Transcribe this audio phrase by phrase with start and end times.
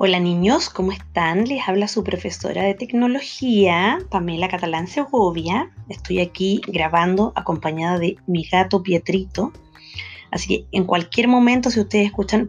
[0.00, 1.48] Hola niños, ¿cómo están?
[1.48, 5.72] Les habla su profesora de tecnología, Pamela Catalán Segovia.
[5.88, 9.52] Estoy aquí grabando acompañada de mi gato Pietrito.
[10.30, 12.48] Así que en cualquier momento, si ustedes escuchan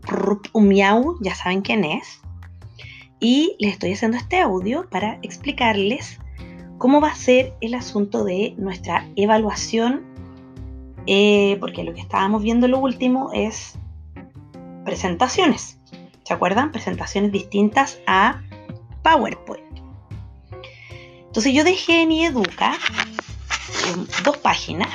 [0.53, 2.21] un miau, ya saben quién es.
[3.19, 6.19] Y les estoy haciendo este audio para explicarles
[6.77, 10.03] cómo va a ser el asunto de nuestra evaluación,
[11.07, 13.73] eh, porque lo que estábamos viendo lo último es
[14.85, 15.78] presentaciones.
[16.29, 16.71] ¿Se acuerdan?
[16.71, 18.43] Presentaciones distintas a
[19.01, 19.79] PowerPoint.
[21.25, 22.77] Entonces yo dejé en Educa
[24.23, 24.89] dos páginas.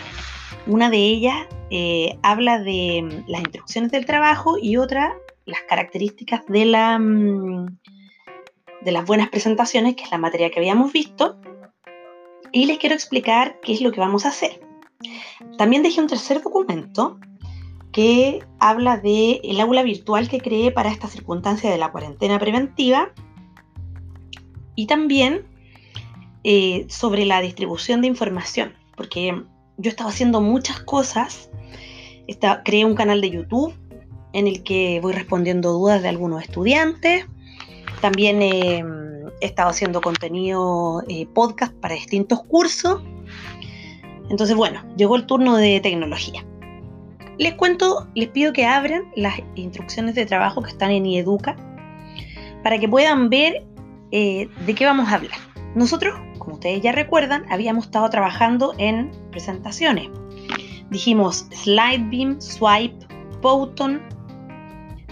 [0.69, 1.34] Una de ellas
[1.70, 5.12] eh, habla de mm, las instrucciones del trabajo y otra
[5.45, 7.66] las características mm,
[8.82, 11.41] de las buenas presentaciones, que es la materia que habíamos visto.
[12.52, 14.60] Y les quiero explicar qué es lo que vamos a hacer.
[15.59, 17.19] También dejé un tercer documento
[17.95, 23.12] que habla del el aula virtual que creé para esta circunstancia de la cuarentena preventiva
[24.74, 25.46] y también
[26.42, 29.45] eh, sobre la distribución de información, porque
[29.76, 31.50] yo estaba haciendo muchas cosas.
[32.65, 33.72] creé un canal de YouTube
[34.32, 37.26] en el que voy respondiendo dudas de algunos estudiantes.
[38.00, 38.84] También he
[39.40, 43.02] estado haciendo contenido eh, podcast para distintos cursos.
[44.30, 46.45] Entonces, bueno, llegó el turno de tecnología.
[47.38, 51.57] Les cuento, les pido que abran las instrucciones de trabajo que están en IEDUCA
[52.63, 53.65] para que puedan ver
[54.13, 55.38] eh, de qué vamos a hablar.
[55.74, 60.09] Nosotros, como ustedes ya recuerdan, habíamos estado trabajando en presentaciones.
[60.90, 63.07] Dijimos Slidebeam, Swipe,
[63.43, 64.00] Photon,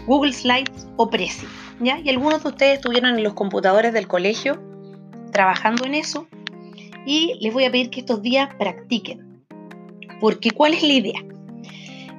[0.06, 1.47] Google Slides o Prezi.
[1.81, 1.98] ¿ya?
[1.98, 4.62] Y algunos de ustedes estuvieron en los computadores del colegio
[5.33, 6.28] trabajando en eso.
[7.05, 9.45] Y les voy a pedir que estos días practiquen.
[10.20, 11.31] Porque ¿cuál es la idea?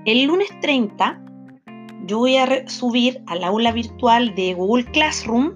[0.05, 1.21] El lunes 30
[2.05, 5.53] yo voy a subir al aula virtual de Google Classroom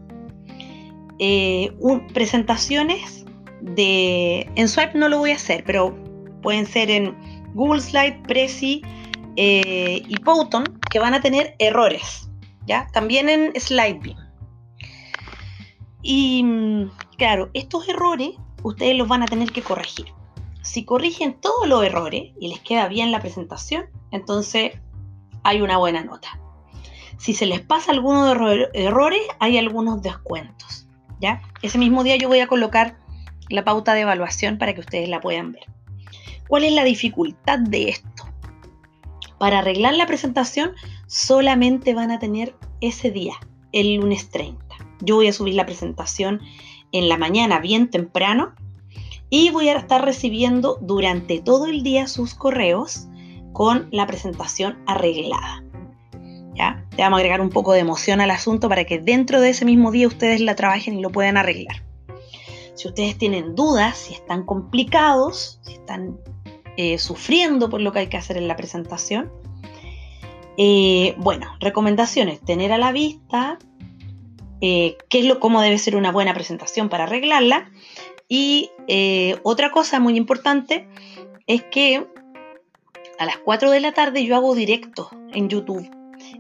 [1.20, 1.76] eh,
[2.14, 3.26] presentaciones
[3.62, 4.50] de...
[4.56, 5.96] En Swipe no lo voy a hacer, pero
[6.42, 7.18] pueden ser en
[7.54, 8.82] Google Slide, Prezi
[9.36, 12.30] eh, y Photon, que van a tener errores,
[12.66, 12.88] ¿ya?
[12.94, 14.18] También en SlideBeam.
[16.02, 16.46] Y
[17.18, 18.32] claro, estos errores
[18.64, 20.06] ustedes los van a tener que corregir.
[20.68, 24.74] Si corrigen todos los errores y les queda bien la presentación, entonces
[25.44, 26.42] hay una buena nota.
[27.18, 30.90] Si se les pasa alguno de errores, hay algunos descuentos.
[31.22, 31.42] ¿ya?
[31.62, 32.98] Ese mismo día yo voy a colocar
[33.48, 35.64] la pauta de evaluación para que ustedes la puedan ver.
[36.50, 38.26] ¿Cuál es la dificultad de esto?
[39.40, 40.74] Para arreglar la presentación
[41.08, 43.36] solamente van a tener ese día,
[43.72, 44.66] el lunes 30.
[45.00, 46.42] Yo voy a subir la presentación
[46.92, 48.54] en la mañana bien temprano
[49.30, 53.08] y voy a estar recibiendo durante todo el día sus correos
[53.54, 55.64] con la presentación arreglada.
[56.56, 56.86] ¿Ya?
[56.98, 59.66] Le vamos a agregar un poco de emoción al asunto para que dentro de ese
[59.66, 61.84] mismo día ustedes la trabajen y lo puedan arreglar.
[62.74, 66.20] Si ustedes tienen dudas, si están complicados, si están
[66.78, 69.32] eh, sufriendo por lo que hay que hacer en la presentación,
[70.58, 73.60] eh, bueno, recomendaciones, tener a la vista
[74.62, 77.72] eh, qué es lo, cómo debe ser una buena presentación para arreglarla.
[78.28, 78.72] Y
[79.44, 80.88] otra cosa muy importante
[81.46, 82.06] es que
[83.20, 85.90] a las 4 de la tarde yo hago directo en YouTube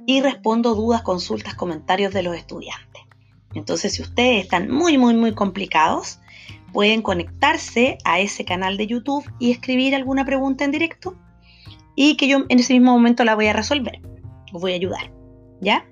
[0.05, 3.03] y respondo dudas, consultas, comentarios de los estudiantes.
[3.53, 6.19] Entonces, si ustedes están muy, muy, muy complicados,
[6.73, 11.15] pueden conectarse a ese canal de YouTube y escribir alguna pregunta en directo
[11.95, 14.01] y que yo en ese mismo momento la voy a resolver.
[14.53, 15.11] Os voy a ayudar.
[15.61, 15.85] ¿Ya?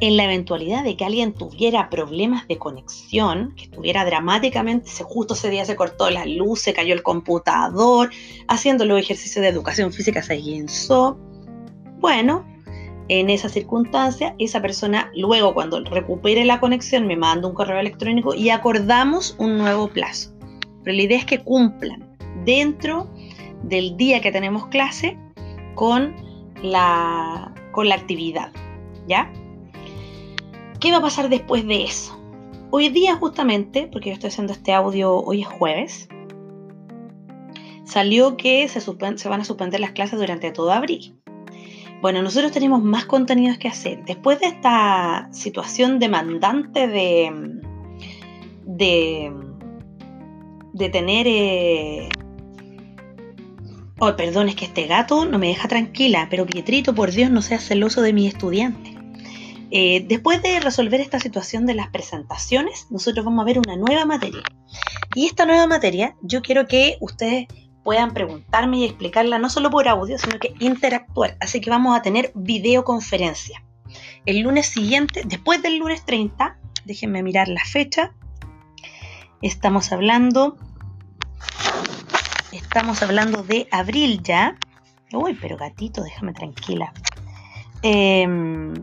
[0.00, 5.50] En la eventualidad de que alguien tuviera problemas de conexión, que estuviera dramáticamente, justo ese
[5.50, 8.10] día se cortó la luz, se cayó el computador,
[8.48, 11.18] haciendo los ejercicios de educación física se guinzó,
[11.98, 12.46] bueno,
[13.08, 18.34] en esa circunstancia, esa persona luego cuando recupere la conexión me manda un correo electrónico
[18.34, 20.32] y acordamos un nuevo plazo.
[20.82, 23.10] Pero la idea es que cumplan dentro
[23.64, 25.18] del día que tenemos clase
[25.74, 26.14] con
[26.62, 28.52] la, con la actividad.
[29.06, 29.30] ¿Ya?
[30.80, 32.18] ¿Qué va a pasar después de eso?
[32.70, 36.08] Hoy día justamente, porque yo estoy haciendo este audio, hoy es jueves,
[37.84, 38.80] salió que se,
[39.28, 41.14] van a suspender las clases durante todo abril.
[42.00, 44.06] Bueno, nosotros tenemos más contenidos que hacer.
[44.06, 47.60] Después de esta situación demandante de,
[48.64, 49.32] de,
[50.72, 51.26] de tener...
[51.28, 52.08] Eh...
[53.98, 57.42] Oh, perdón, es que este gato no me deja tranquila, pero Pietrito, por Dios, no
[57.42, 58.89] sea celoso de mi estudiante.
[59.70, 64.04] Eh, después de resolver esta situación de las presentaciones, nosotros vamos a ver una nueva
[64.04, 64.42] materia.
[65.14, 67.46] Y esta nueva materia, yo quiero que ustedes
[67.84, 71.36] puedan preguntarme y explicarla no solo por audio, sino que interactuar.
[71.40, 73.62] Así que vamos a tener videoconferencia.
[74.26, 78.12] El lunes siguiente, después del lunes 30, déjenme mirar la fecha.
[79.40, 80.56] Estamos hablando.
[82.52, 84.56] Estamos hablando de abril ya.
[85.12, 86.92] Uy, pero gatito, déjame tranquila.
[87.82, 88.74] Em,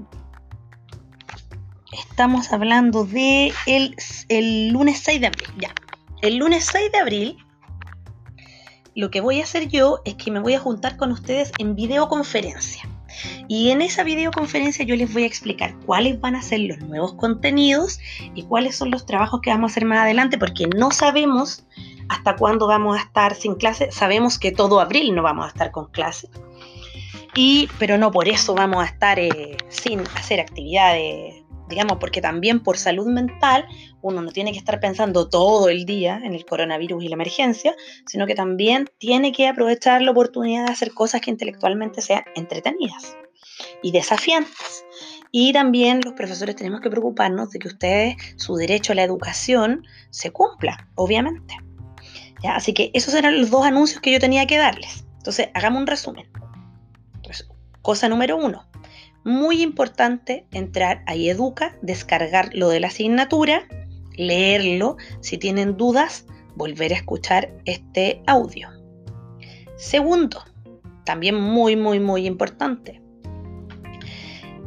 [1.99, 5.73] estamos hablando de el, lunes 6 de abril, ya.
[6.21, 7.37] El lunes 6 de abril
[8.95, 11.75] lo que voy a hacer yo es que me voy a juntar con ustedes en
[11.75, 12.89] videoconferencia.
[13.47, 17.13] Y en esa videoconferencia yo les voy a explicar cuáles van a ser los nuevos
[17.13, 17.99] contenidos
[18.33, 21.65] y cuáles son los trabajos que vamos a hacer más adelante, porque no sabemos
[22.09, 23.91] hasta cuándo vamos a estar sin clase.
[23.91, 26.29] Sabemos que todo abril no vamos a estar con clase.
[27.35, 32.61] Y, pero no por eso vamos a estar eh, sin hacer actividades digamos, porque también
[32.61, 33.65] por salud mental
[34.01, 37.75] uno no tiene que estar pensando todo el día en el coronavirus y la emergencia,
[38.05, 43.17] sino que también tiene que aprovechar la oportunidad de hacer cosas que intelectualmente sean entretenidas
[43.81, 44.85] y desafiantes.
[45.31, 49.85] Y también los profesores tenemos que preocuparnos de que ustedes, su derecho a la educación,
[50.09, 51.57] se cumpla, obviamente.
[52.43, 55.05] Así que esos eran los dos anuncios que yo tenía que darles.
[55.17, 56.29] Entonces, hagamos un resumen.
[57.81, 58.67] cosa número uno,
[59.27, 63.67] muy importante entrar a Educa, descargar lo de la asignatura,
[64.15, 64.95] leerlo.
[65.19, 66.25] Si tienen dudas,
[66.55, 68.69] volver a escuchar este audio.
[69.75, 70.43] Segundo,
[71.03, 73.01] también muy, muy, muy importante,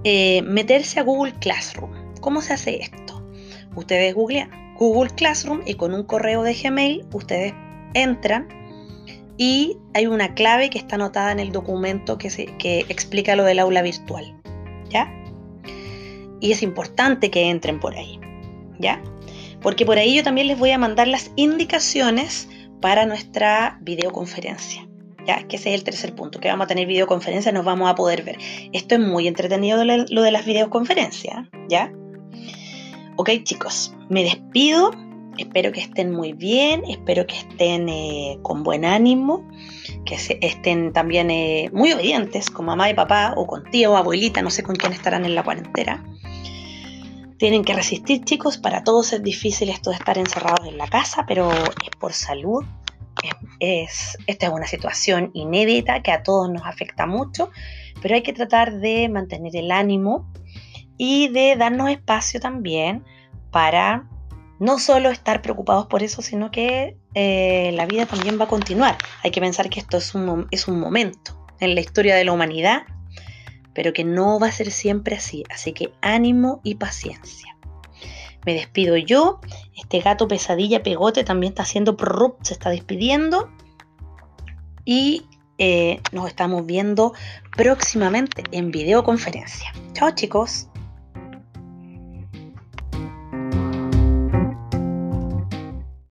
[0.05, 1.91] eh, meterse a Google Classroom.
[2.21, 3.27] ¿Cómo se hace esto?
[3.75, 7.55] Ustedes googlean Google Classroom y con un correo de Gmail ustedes
[7.95, 8.49] entran
[9.37, 12.29] y hay una clave que está anotada en el documento que,
[12.59, 14.40] que explica lo del aula virtual.
[14.91, 15.11] ¿Ya?
[16.41, 18.21] Y es importante que entren por ahí,
[18.79, 19.03] ¿ya?
[19.63, 22.49] Porque por ahí yo también les voy a mandar las indicaciones
[22.81, 24.87] para nuestra videoconferencia.
[25.27, 25.47] ¿Ya?
[25.47, 28.23] Que ese es el tercer punto, que vamos a tener videoconferencia, nos vamos a poder
[28.23, 28.39] ver.
[28.73, 31.93] Esto es muy entretenido lo de las videoconferencias, ¿ya?
[33.17, 34.93] Ok chicos, me despido,
[35.37, 39.47] espero que estén muy bien, espero que estén eh, con buen ánimo
[40.11, 44.43] que estén también eh, muy obedientes con mamá y papá o con tío o abuelita,
[44.43, 46.05] no sé con quién estarán en la cuarentena.
[47.39, 51.25] Tienen que resistir chicos, para todos es difícil esto de estar encerrados en la casa,
[51.29, 52.65] pero es por salud.
[53.61, 57.51] Es, esta es una situación inédita que a todos nos afecta mucho,
[58.03, 60.31] pero hay que tratar de mantener el ánimo
[60.97, 63.05] y de darnos espacio también
[63.51, 64.09] para
[64.61, 68.97] no solo estar preocupados por eso, sino que eh, la vida también va a continuar.
[69.25, 72.33] Hay que pensar que esto es un, es un momento en la historia de la
[72.33, 72.83] humanidad,
[73.75, 75.45] pero que no va a ser siempre así.
[75.51, 77.57] Así que ánimo y paciencia.
[78.45, 79.41] Me despido yo.
[79.77, 83.51] Este gato pesadilla pegote también está haciendo prrup, se está despidiendo.
[84.85, 85.25] Y
[85.57, 87.15] eh, nos estamos viendo
[87.57, 89.73] próximamente en videoconferencia.
[89.95, 90.70] Chao chicos.